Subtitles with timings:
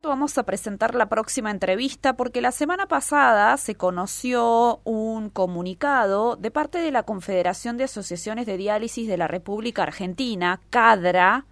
[0.00, 6.52] Vamos a presentar la próxima entrevista porque la semana pasada se conoció un comunicado de
[6.52, 11.46] parte de la Confederación de Asociaciones de Diálisis de la República Argentina, CADRA,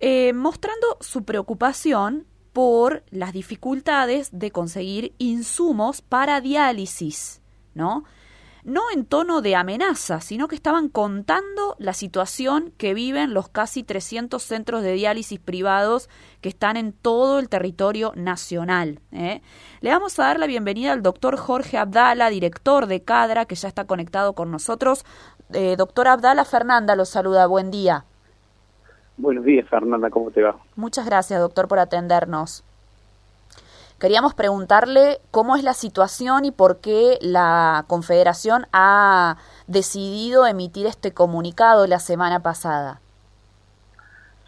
[0.00, 7.42] eh, mostrando su preocupación por las dificultades de conseguir insumos para diálisis,
[7.74, 8.02] ¿no?
[8.64, 13.82] No en tono de amenaza, sino que estaban contando la situación que viven los casi
[13.82, 16.08] 300 centros de diálisis privados
[16.40, 19.00] que están en todo el territorio nacional.
[19.12, 19.42] ¿eh?
[19.80, 23.68] Le vamos a dar la bienvenida al doctor Jorge Abdala, director de Cadra, que ya
[23.68, 25.04] está conectado con nosotros.
[25.52, 27.46] Eh, doctor Abdala, Fernanda los saluda.
[27.46, 28.04] Buen día.
[29.16, 30.56] Buenos días, Fernanda, ¿cómo te va?
[30.76, 32.64] Muchas gracias, doctor, por atendernos.
[34.00, 39.36] Queríamos preguntarle cómo es la situación y por qué la Confederación ha
[39.66, 43.02] decidido emitir este comunicado la semana pasada.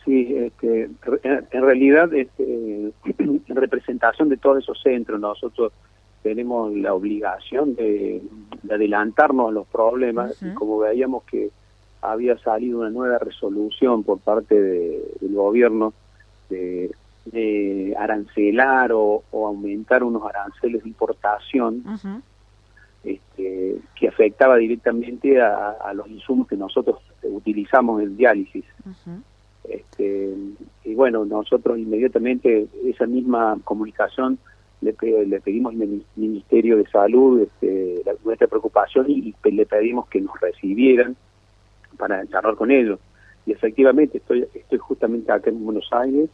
[0.06, 0.88] Sí, este,
[1.23, 5.70] en realidad, este, en representación de todos esos centros, nosotros
[6.23, 8.22] tenemos la obligación de,
[8.70, 11.50] adelantarnos a los problemas y como veíamos que
[12.00, 15.92] había salido una nueva resolución por parte del gobierno
[16.48, 16.91] de
[17.27, 21.83] de arancelar o, aumentar unos aranceles de importación
[23.05, 28.65] este, que afectaba directamente a, los insumos que nosotros utilizamos en diálisis.
[29.69, 30.34] este,
[30.84, 34.39] y bueno, nosotros inmediatamente esa misma comunicación
[34.81, 34.95] le,
[35.27, 41.17] le pedimos al Ministerio de Salud este, nuestra preocupación y, le pedimos que nos recibieran
[41.97, 42.98] para charlar con ellos.
[43.47, 46.31] Y efectivamente estoy, estoy justamente acá en Buenos Aires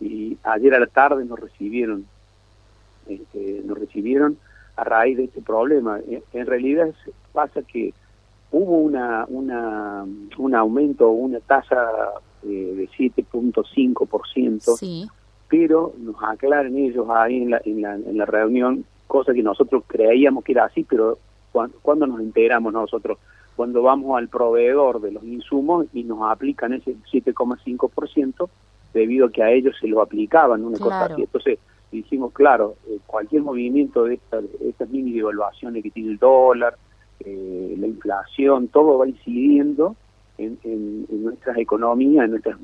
[0.00, 2.06] y ayer a la tarde nos recibieron,
[3.06, 4.38] este, nos recibieron
[4.76, 6.00] a raíz de este problema.
[6.32, 6.88] En, realidad
[7.32, 7.92] pasa que
[8.50, 10.04] hubo una, una
[10.38, 11.90] un aumento, una tasa
[12.42, 15.06] eh, de 7.5%, sí.
[15.48, 19.84] pero nos aclaran ellos ahí en la, en, la, en la reunión, cosa que nosotros
[19.86, 21.18] creíamos que era así, pero
[21.52, 23.18] cuando, cuando nos enteramos nosotros,
[23.56, 28.48] cuando vamos al proveedor de los insumos y nos aplican ese 7,5%,
[28.92, 31.22] debido a que a ellos se lo aplicaban, una cosa así.
[31.22, 31.58] Entonces
[31.92, 36.76] dijimos, claro, eh, cualquier movimiento de, esta, estas mini devaluaciones que tiene el dólar,
[37.20, 39.96] eh, la inflación, todo va incidiendo
[40.38, 42.56] en, nuestras economías, en nuestras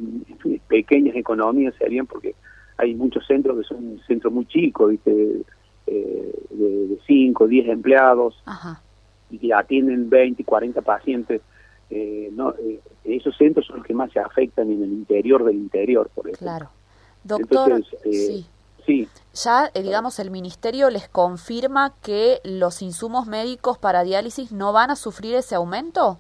[0.67, 2.35] pequeñas economías serían, porque
[2.79, 5.43] hay muchos centros que son centros muy chicos, ¿viste?
[5.87, 8.43] Eh, de 5, 10 empleados,
[9.31, 11.43] y que atienden 20, 40 pacientes
[11.89, 15.57] eh, no, eh, esos centros son los que más se afectan en el interior del
[15.57, 16.47] interior, por ejemplo.
[16.47, 16.71] Claro.
[17.23, 18.45] Doctor, eh,
[18.85, 19.09] sí.
[19.35, 24.97] Ya, digamos, el ministerio les confirma que los insumos médicos para diálisis no van a
[24.97, 26.19] sufrir ese aumento.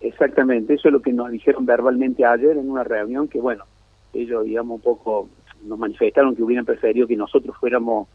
[0.00, 3.64] Exactamente, eso es lo que nos dijeron verbalmente ayer en una reunión que, bueno,
[4.12, 5.28] ellos, digamos, un poco
[5.62, 8.08] nos manifestaron que hubieran preferido que nosotros fuéramos,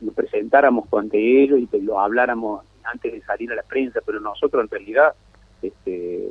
[0.00, 4.20] nos presentáramos ante ellos y que lo habláramos antes de salir a la prensa, pero
[4.20, 5.14] nosotros en realidad
[5.62, 6.28] este,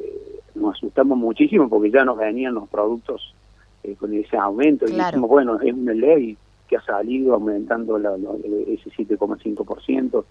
[0.55, 3.33] nos asustamos muchísimo porque ya nos venían los productos
[3.83, 6.37] eh, con ese aumento y dijimos, bueno, es una ley
[6.67, 8.15] que ha salido aumentando la,
[8.67, 10.25] ese 7,5%,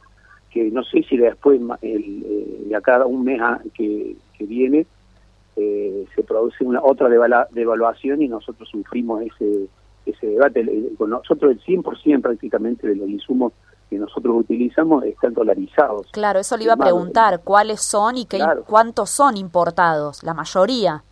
[0.51, 3.41] que no sé si después, el, eh, de acá un mes
[3.75, 4.87] que, que viene,
[5.57, 9.69] eh, se produce una otra devaluación y nosotros sufrimos ese
[10.07, 10.65] ese debate.
[10.97, 13.53] Con nosotros el 100% prácticamente de los insumos
[13.89, 16.09] que nosotros utilizamos están dolarizados.
[16.13, 20.23] Claro, eso le iba a preguntar, ¿cuáles son y qué, cuántos son importados?
[20.23, 21.03] ¿La mayoría?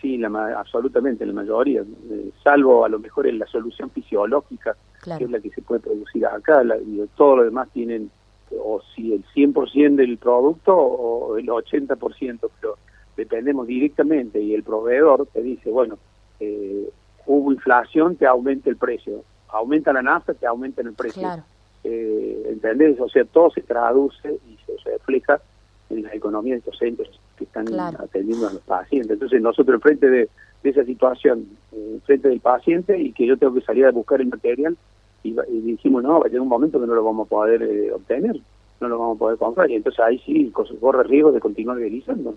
[0.00, 0.28] Sí, la,
[0.58, 5.40] absolutamente, la mayoría, eh, salvo a lo mejor en la solución fisiológica, que es la
[5.40, 8.10] que se puede producir acá, y todo lo demás tienen,
[8.58, 12.78] o si el 100% del producto o el 80%, pero
[13.16, 15.98] dependemos directamente y el proveedor te dice, bueno,
[16.40, 16.88] eh,
[17.26, 21.20] hubo inflación, te aumenta el precio, aumenta la nafta, te aumenta el precio.
[21.20, 21.44] Claro
[21.84, 23.00] eh, ¿entendés?
[23.00, 25.40] O sea, todo se traduce y se, refleja
[25.88, 29.12] en la economía de estos centros que están atendiendo a los pacientes.
[29.12, 30.28] Entonces nosotros frente de,
[30.62, 34.28] esa situación, eh, frente del paciente y que yo tengo que salir a buscar el
[34.28, 34.76] material
[35.22, 37.92] y, dijimos, no, va a llegar un momento que no lo vamos a poder eh,
[37.92, 38.38] obtener,
[38.80, 42.36] no lo vamos a poder comprar y entonces ahí sí corre riesgo de continuar realizando.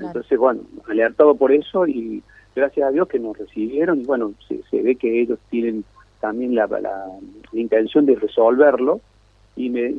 [0.00, 2.22] Entonces, bueno, alertado por eso y
[2.54, 5.84] gracias a Dios que nos recibieron y bueno, se ve que ellos tienen
[6.22, 7.04] también la, la,
[7.52, 9.00] intención de resolverlo
[9.56, 9.92] y, me,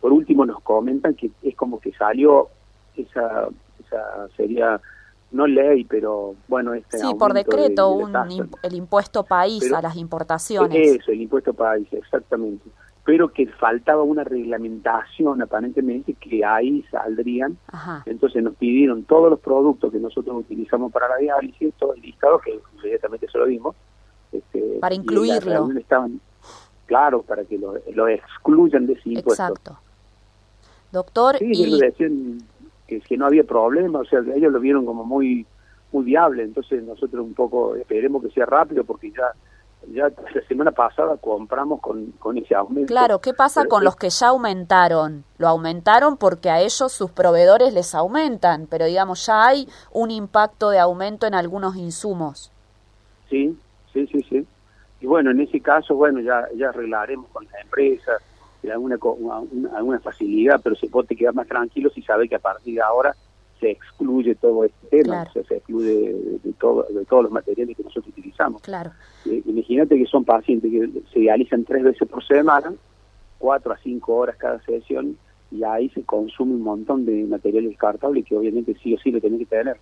[0.00, 2.48] por último nos comentan que es como que salió
[2.96, 3.48] esa,
[3.78, 4.80] esa sería
[5.32, 8.16] no ley, pero bueno, este Sí, por decreto, un,
[8.62, 11.00] el impuesto país a las importaciones.
[11.00, 12.64] Eso, el impuesto país, exactamente.
[13.04, 17.58] Pero que faltaba una reglamentación aparentemente que ahí saldrían.
[18.06, 22.38] Entonces nos pidieron todos los productos que nosotros utilizamos para la diálisis, todo el listado,
[22.38, 23.76] que inmediatamente se lo dimos,
[24.34, 25.70] Este, para incluirlo.
[25.78, 26.20] Estaban,
[26.86, 29.42] claro, para que lo, lo, excluyan de ese impuesto.
[29.42, 29.78] Exacto.
[30.92, 31.80] Doctor, sí, y...
[31.80, 32.38] decían
[32.86, 35.46] que, que no había problema, o sea, ellos lo vieron como muy
[35.92, 39.32] muy viable, entonces nosotros un poco esperemos que sea rápido porque ya
[39.92, 42.86] ya la semana pasada compramos con, con ese aumento.
[42.86, 45.24] Claro, ¿qué pasa con los que ya aumentaron?
[45.38, 50.70] Lo aumentaron porque a ellos sus proveedores les aumentan, pero digamos, ya hay un impacto
[50.70, 52.50] de aumento en algunos insumos.
[53.28, 53.56] Sí,
[53.94, 54.46] sí, sí, sí.
[55.00, 58.22] Y bueno, en ese caso, bueno, ya, ya arreglaremos con las empresas,
[58.70, 58.98] alguna,
[59.74, 63.14] alguna facilidad, pero se puede quedar más tranquilo si sabe que a partir de ahora
[63.60, 66.12] se excluye todo este tema, se excluye
[66.42, 68.62] de, todo, de todos los materiales que nosotros utilizamos.
[68.62, 68.90] Claro.
[69.26, 72.74] Eh, imagínate que son pacientes que se dializan tres veces por semana,
[73.38, 75.16] cuatro a cinco horas cada sesión,
[75.50, 79.20] y ahí se consume un montón de material descartable que obviamente sí o sí lo
[79.20, 79.76] tenés que tener.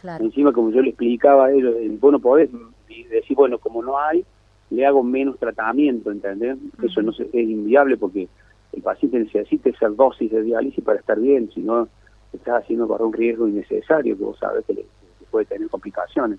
[0.00, 0.24] Claro.
[0.24, 2.50] Encima, como yo le explicaba a ellos, vos no podés
[3.10, 4.24] decir, bueno, como no hay,
[4.70, 6.58] le hago menos tratamiento, ¿entendés?
[6.82, 8.28] Eso no es inviable porque
[8.72, 11.88] el paciente necesita esa dosis de diálisis para estar bien, si no
[12.32, 14.86] estás haciendo correr un riesgo innecesario que vos sabés que, le,
[15.30, 16.38] puede tener complicaciones.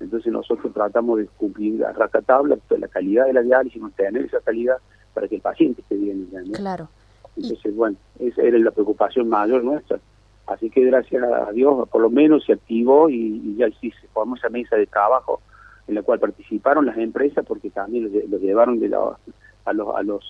[0.00, 4.76] Entonces nosotros tratamos de cumplir a racatabla la calidad de la diálisis, mantener esa calidad
[5.14, 6.28] para que el paciente esté bien.
[6.52, 6.88] Claro.
[7.36, 9.98] Entonces, bueno, esa era la preocupación mayor nuestra.
[10.46, 14.36] Así que gracias a Dios, por lo menos se activó y, ya sí se formó
[14.36, 15.40] esa mesa de trabajo
[15.88, 19.16] en la cual participaron las empresas porque también los, llevaron de la,
[19.64, 20.24] a los, a los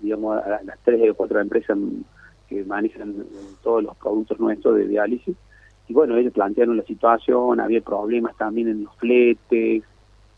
[0.00, 1.76] digamos, a las tres o cuatro empresas
[2.48, 3.26] que manejan
[3.62, 5.36] todos los productos nuestros de diálisis.
[5.86, 9.82] Y bueno, ellos plantearon la situación, había problemas también en los fletes,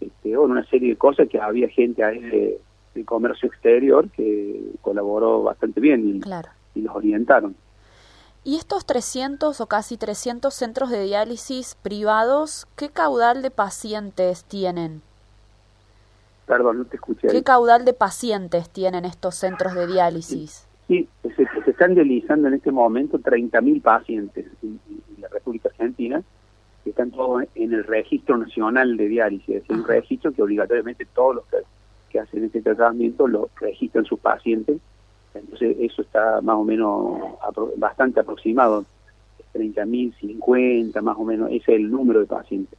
[0.00, 2.60] este, bueno, una serie de cosas que había gente ahí de,
[3.06, 7.54] comercio exterior que colaboró bastante bien y, y los orientaron.
[8.42, 15.02] ¿Y estos 300 o casi 300 centros de diálisis privados, qué caudal de pacientes tienen?
[16.46, 17.28] Perdón, no te escuché.
[17.28, 20.66] ¿Qué caudal de pacientes tienen estos centros de diálisis?
[20.88, 24.80] Sí, se, están dializando en este momento 30.000 pacientes en,
[25.20, 26.22] la República Argentina
[26.82, 31.36] que están todos en el registro nacional de diálisis, es un registro que obligatoriamente todos
[31.36, 31.44] los
[32.08, 34.78] que, hacen este tratamiento lo registran sus pacientes,
[35.34, 37.20] entonces eso está más o menos
[37.76, 38.84] bastante aproximado,
[39.54, 42.78] 30.000, 50 más o menos, ese es el número de pacientes.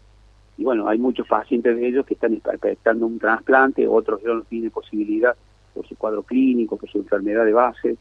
[0.57, 4.69] Y bueno, hay muchos pacientes de ellos que están expectando un trasplante, otros no tienen
[4.69, 5.36] posibilidad
[5.74, 7.98] por su cuadro clínico, por su enfermedad de base.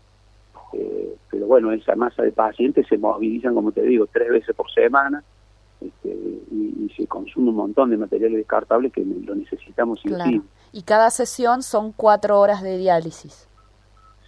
[0.73, 4.71] Eh, pero bueno, esa masa de pacientes se movilizan, como te digo, tres veces por
[4.71, 5.23] semana
[5.81, 10.01] este, y, se consume un montón de materiales descartables que lo necesitamos.
[10.73, 13.49] Y cada sesión son cuatro horas de diálisis.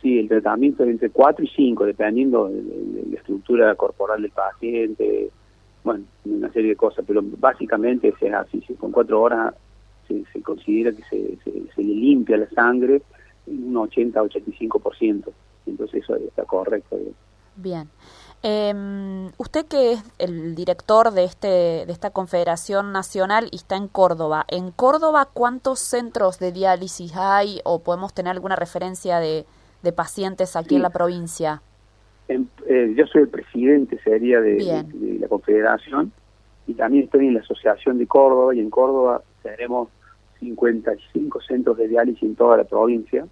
[0.03, 2.61] Sí, el tratamiento es entre cuatro y cinco, dependiendo de,
[3.09, 5.31] la estructura corporal del paciente,
[5.85, 9.55] bueno, una serie de cosas, pero básicamente es así, con cuatro horas
[10.09, 13.03] se, se considera que se, se, se, le limpia la sangre
[13.47, 15.33] un 80-85%.
[15.67, 16.99] Entonces eso está correcto.
[17.57, 17.89] Bien.
[18.43, 21.47] Eh, usted que es el director de, este,
[21.87, 27.61] de esta Confederación Nacional y está en Córdoba, ¿en Córdoba cuántos centros de diálisis hay
[27.63, 29.47] o podemos tener alguna referencia de,
[29.83, 31.63] de pacientes aquí en la provincia?
[32.29, 36.13] eh, yo soy el presidente, sería, de, de, la Confederación
[36.67, 39.89] y también estoy en la Asociación de Córdoba y en Córdoba tenemos
[40.41, 43.27] 55 centros de diálisis en toda la provincia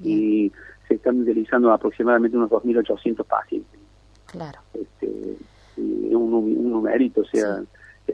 [0.00, 0.50] y
[0.88, 3.80] se están utilizando aproximadamente unos 2.800 pacientes.
[4.26, 4.60] Claro.
[4.74, 5.36] Este,
[5.76, 7.62] un, un, numerito, o sea,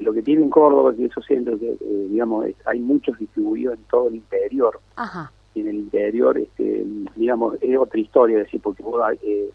[0.01, 3.85] lo que tiene en Córdoba, que esos centros, que, eh, digamos, hay muchos distribuidos en
[3.85, 4.79] todo el interior.
[4.97, 5.33] Ajá.
[5.61, 6.85] En el interior, este,
[7.17, 8.83] digamos, es otra historia, decir, porque
[9.23, 9.51] eh,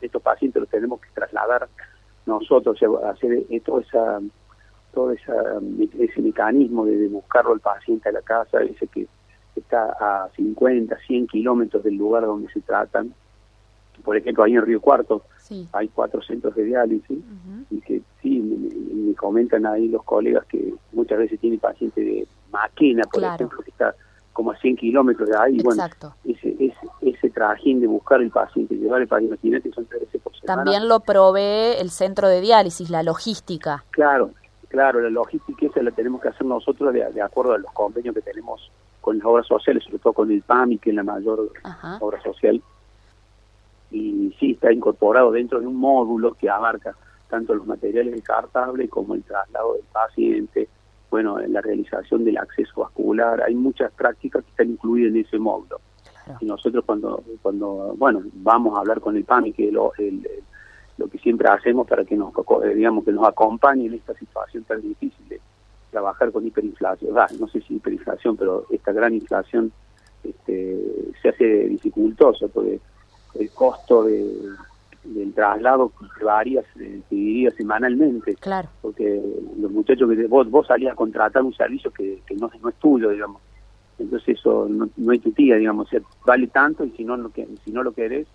[0.00, 1.68] estos pacientes los tenemos que trasladar
[2.26, 4.20] nosotros, o sea, hacer eh, toda esa
[4.92, 5.34] todo esa,
[5.98, 9.06] ese mecanismo de, buscarlo al paciente a la casa, dice que
[9.54, 13.12] está a 50, 100 kilómetros del lugar donde se tratan.
[14.02, 15.22] Por ejemplo, ahí en Río Cuarto
[15.72, 17.18] hay cuatro centros de diálisis
[17.70, 23.02] y que sí, me, comentan ahí los colegas que muchas veces tiene paciente de Maquena,
[23.04, 23.94] por ejemplo, que está
[24.38, 25.58] como a 100 kilómetros de ahí.
[25.64, 25.84] Bueno,
[26.24, 30.22] ese, ese, ese trajín de buscar el paciente, llevar el paciente, imagínate, son tres veces
[30.22, 30.62] por semana.
[30.62, 33.82] También lo provee el centro de diálisis, la logística.
[33.90, 34.30] Claro,
[34.68, 38.20] Claro, la logística esa la tenemos que hacer nosotros de, acuerdo a los convenios que
[38.20, 41.50] tenemos con las obras sociales, sobre todo con el PAMI, que es la mayor
[41.98, 42.62] obra social.
[43.90, 46.94] Y sí, está incorporado dentro de un módulo que abarca
[47.28, 50.68] tanto los materiales descartables como el traslado del paciente,
[51.10, 53.42] bueno, la realización del acceso vascular.
[53.42, 55.80] Hay muchas prácticas que están incluidas en ese módulo.
[56.40, 60.26] Y nosotros cuando, cuando, bueno, vamos a hablar con el PAMI, que lo, el
[60.98, 62.32] lo que siempre hacemos para que nos
[62.74, 65.40] digamos que nos acompañe en esta situación tan difícil de
[65.90, 69.72] trabajar con hiperinflación, no sé si hiperinflación, pero esta gran inflación
[70.22, 70.76] este,
[71.22, 72.80] se hace dificultoso porque
[73.36, 74.26] el costo de,
[75.04, 78.34] del traslado varía, se dividiría semanalmente.
[78.36, 78.68] Claro.
[78.82, 79.22] Porque
[79.58, 82.74] los muchachos que vos, vos salías a contratar un servicio que, que no, no es
[82.76, 83.40] tuyo, digamos.
[83.98, 85.88] Entonces eso no, no hay tu tía, digamos,
[86.24, 87.32] vale tanto y si no, no
[87.64, 88.26] si no lo querés,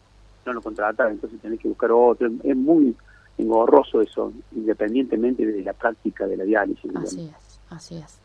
[0.45, 2.29] no lo contratas, entonces tenés que buscar otro.
[2.43, 2.95] Es muy
[3.37, 6.95] engorroso eso, independientemente de la práctica de la diálisis.
[6.95, 7.42] Así es,
[7.73, 8.21] así es.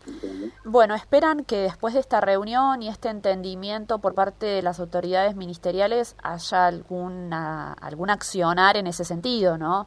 [0.64, 5.36] Bueno, esperan que después de esta reunión y este entendimiento por parte de las autoridades
[5.36, 9.86] ministeriales haya alguna, algún accionar en ese sentido, ¿no?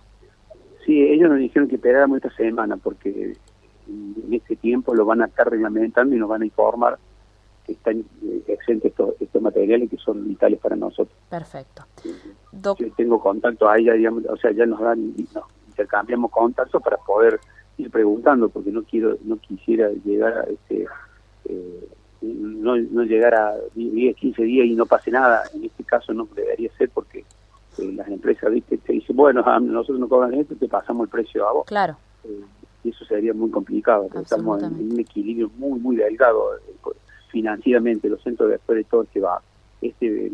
[0.86, 3.38] Sí, ellos nos dijeron que esperáramos esta semana porque
[3.88, 6.98] en este tiempo lo van a estar reglamentando y nos van a informar
[7.65, 11.15] que están eh, exentos estos, estos materiales que son vitales para nosotros.
[11.30, 11.86] Perfecto.
[12.51, 16.98] Yo tengo contacto a ella, digamos, o sea, ya nos dan, nos intercambiamos contactos para
[16.98, 17.39] poder
[17.81, 20.88] ir preguntando, porque no quiero, no quisiera llegar a este,
[21.45, 21.88] eh,
[22.21, 25.43] no, no llegar a 10, 15 días y no pase nada.
[25.53, 27.19] En este caso no debería ser porque
[27.77, 31.47] eh, las empresas, viste, te dicen, bueno, nosotros no cobran esto, te pasamos el precio
[31.47, 31.65] a vos.
[31.65, 31.97] Claro.
[32.83, 36.59] y eso sería muy complicado, estamos en, un equilibrio muy, muy delgado
[37.31, 39.41] financieramente los centros después de todo este va
[39.81, 40.31] este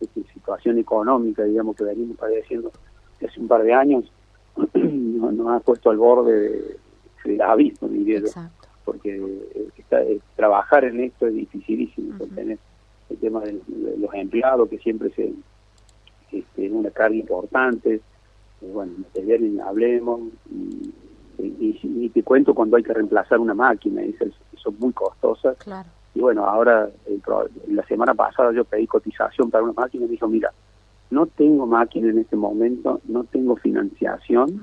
[0.00, 2.70] esta situación económica digamos que venimos padeciendo
[3.24, 4.04] hace un par de años
[5.32, 6.76] nos, ha puesto al borde
[7.24, 8.22] del abismo diría
[8.84, 12.58] porque eh, eh, trabajar en esto es dificilísimo tener
[13.10, 13.60] el tema de,
[13.98, 15.32] los empleados que siempre se
[16.32, 18.00] este, una carga importante eh,
[18.72, 20.20] bueno material hablemos
[20.50, 20.92] y,
[21.38, 24.12] y, te cuento cuando hay que reemplazar una máquina, y
[24.56, 25.56] son muy costosas.
[25.58, 25.88] Claro.
[26.14, 26.90] Y bueno, ahora,
[27.68, 30.52] la semana pasada yo pedí cotización para una máquina y me dijo, mira,
[31.10, 34.60] no tengo máquina en este momento, no tengo financiación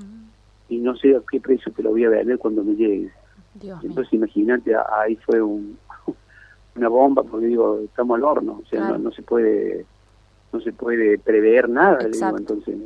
[0.68, 3.10] y no sé a qué precio te lo voy a vender cuando me llegue.
[3.82, 5.78] Entonces imagínate, ahí fue un,
[6.76, 9.86] una bomba, porque digo, estamos al horno, o sea, no, se puede
[10.52, 12.76] no se puede prever nada, digo, entonces,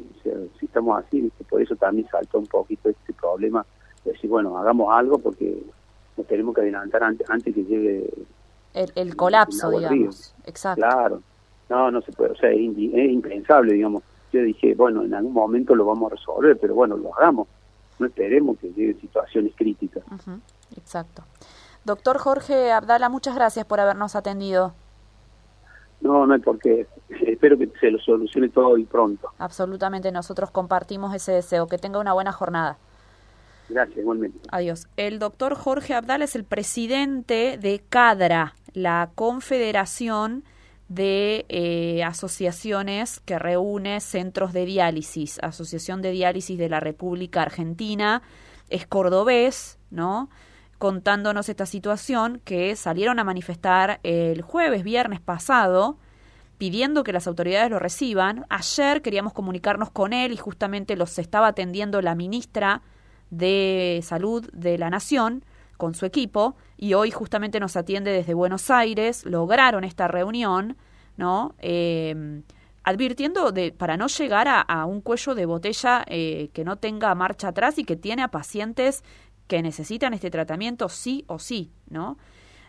[0.59, 3.65] si estamos así, por eso también saltó un poquito este problema
[4.05, 5.63] de decir, bueno, hagamos algo porque
[6.17, 8.11] nos tenemos que adelantar antes, antes que llegue
[8.73, 10.35] el, colapso, digamos.
[10.47, 10.81] Exacto.
[10.81, 11.23] Claro.
[11.69, 14.03] No, no se puede, o sea, es, impensable, digamos.
[14.33, 17.49] Yo dije, bueno, en algún momento lo vamos a resolver, pero bueno, lo hagamos.
[18.01, 20.03] No esperemos que lleguen situaciones críticas.
[20.77, 21.23] Exacto.
[21.85, 24.75] Doctor Jorge Abdala, muchas gracias por habernos atendido.
[26.01, 26.87] No, no hay por qué.
[27.11, 29.29] Espero que se lo solucione todo y pronto.
[29.39, 31.67] Absolutamente, nosotros compartimos ese deseo.
[31.67, 32.79] Que tenga una buena jornada.
[33.69, 34.39] Gracias, igualmente.
[34.51, 34.89] Adiós.
[34.97, 40.43] El doctor Jorge Abdala es el presidente de CADRA, la Confederación
[40.91, 48.23] de eh, Asociaciones que reúne centros de diálisis, Asociación de Diálisis de la República Argentina,
[48.69, 50.29] es cordobés, ¿no?
[50.79, 55.97] Contándonos esta situación que salieron a manifestar el jueves, viernes pasado,
[56.59, 58.45] pidiendo que las autoridades lo reciban.
[58.49, 62.83] Ayer queríamos comunicarnos con él y justamente los estaba atendiendo la ministra
[63.31, 65.45] de Salud de la Nación
[65.81, 70.77] con su equipo y hoy justamente nos atiende desde Buenos Aires, lograron esta reunión,
[71.17, 71.55] ¿no?
[71.59, 72.43] Eh,
[72.85, 77.49] advirtiendo de para no llegar a, un cuello de botella eh, que no tenga marcha
[77.49, 79.03] atrás y que tiene a pacientes
[79.49, 82.19] que necesitan este tratamiento sí o sí, ¿no?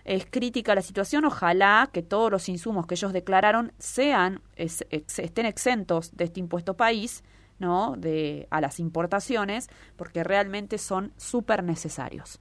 [0.06, 6.16] Es crítica la situación, ojalá que todos los insumos que ellos declararon sean estén exentos
[6.16, 7.24] de este impuesto país,
[7.60, 7.96] ¿no?
[7.96, 12.40] de a las importaciones porque realmente son súper necesarios.